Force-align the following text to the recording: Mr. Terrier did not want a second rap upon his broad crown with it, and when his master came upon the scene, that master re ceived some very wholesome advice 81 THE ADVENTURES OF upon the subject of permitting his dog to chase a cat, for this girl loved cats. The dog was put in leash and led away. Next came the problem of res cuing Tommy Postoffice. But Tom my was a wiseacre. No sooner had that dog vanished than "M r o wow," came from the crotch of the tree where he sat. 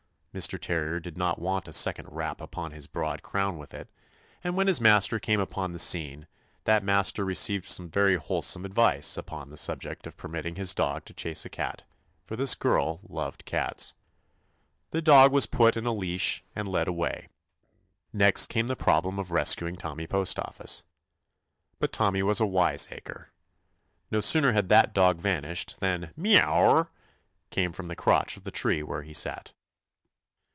Mr. 0.33 0.57
Terrier 0.57 0.97
did 1.01 1.17
not 1.17 1.39
want 1.39 1.67
a 1.67 1.73
second 1.73 2.07
rap 2.09 2.39
upon 2.39 2.71
his 2.71 2.87
broad 2.87 3.21
crown 3.21 3.57
with 3.57 3.73
it, 3.73 3.89
and 4.41 4.55
when 4.55 4.67
his 4.67 4.79
master 4.79 5.19
came 5.19 5.41
upon 5.41 5.73
the 5.73 5.77
scene, 5.77 6.25
that 6.63 6.81
master 6.85 7.25
re 7.25 7.33
ceived 7.35 7.65
some 7.65 7.89
very 7.91 8.15
wholesome 8.15 8.63
advice 8.63 9.11
81 9.11 9.11
THE 9.11 9.11
ADVENTURES 9.11 9.17
OF 9.17 9.25
upon 9.27 9.49
the 9.49 9.57
subject 9.57 10.07
of 10.07 10.15
permitting 10.15 10.55
his 10.55 10.73
dog 10.73 11.03
to 11.03 11.13
chase 11.13 11.43
a 11.43 11.49
cat, 11.49 11.83
for 12.23 12.37
this 12.37 12.55
girl 12.55 13.01
loved 13.03 13.43
cats. 13.43 13.93
The 14.91 15.01
dog 15.01 15.33
was 15.33 15.47
put 15.47 15.75
in 15.75 15.83
leash 15.83 16.45
and 16.55 16.65
led 16.65 16.87
away. 16.87 17.27
Next 18.13 18.47
came 18.47 18.67
the 18.67 18.77
problem 18.77 19.19
of 19.19 19.31
res 19.31 19.53
cuing 19.53 19.77
Tommy 19.77 20.07
Postoffice. 20.07 20.83
But 21.77 21.91
Tom 21.91 22.13
my 22.13 22.21
was 22.21 22.39
a 22.39 22.45
wiseacre. 22.45 23.33
No 24.09 24.21
sooner 24.21 24.53
had 24.53 24.69
that 24.69 24.93
dog 24.93 25.19
vanished 25.19 25.81
than 25.81 26.13
"M 26.17 26.37
r 26.49 26.69
o 26.69 26.73
wow," 26.83 26.87
came 27.49 27.73
from 27.73 27.89
the 27.89 27.97
crotch 27.97 28.37
of 28.37 28.45
the 28.45 28.51
tree 28.51 28.81
where 28.81 29.03
he 29.03 29.13
sat. 29.13 29.51